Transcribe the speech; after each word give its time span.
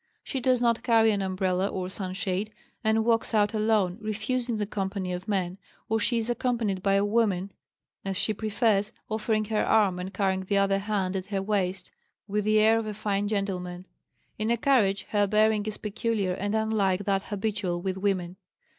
She 0.23 0.39
does 0.39 0.63
not 0.63 0.81
carry 0.81 1.11
an 1.11 1.21
umbrella 1.21 1.67
or 1.67 1.87
sunshade, 1.87 2.51
and 2.83 3.05
walks 3.05 3.35
out 3.35 3.53
alone, 3.53 3.99
refusing 4.01 4.57
the 4.57 4.65
company 4.65 5.13
of 5.13 5.27
men; 5.27 5.59
or 5.89 5.99
she 5.99 6.17
is 6.17 6.27
accompanied 6.27 6.81
by 6.81 6.95
a 6.95 7.05
woman, 7.05 7.51
as 8.03 8.17
she 8.17 8.33
prefers, 8.33 8.91
offering 9.11 9.45
her 9.45 9.63
arm 9.63 9.99
and 9.99 10.11
carrying 10.11 10.39
the 10.39 10.57
other 10.57 10.79
hand 10.79 11.15
at 11.15 11.27
her 11.27 11.43
waist, 11.43 11.91
with 12.27 12.45
the 12.45 12.57
air 12.57 12.79
of 12.79 12.87
a 12.87 12.95
fine 12.95 13.27
gentleman. 13.27 13.85
In 14.39 14.49
a 14.49 14.57
carriage 14.57 15.03
her 15.09 15.27
bearing 15.27 15.67
is 15.67 15.77
peculiar 15.77 16.33
and 16.33 16.55
unlike 16.55 17.05
that 17.05 17.21
habitual 17.21 17.79
with 17.79 17.95
women. 17.95 18.37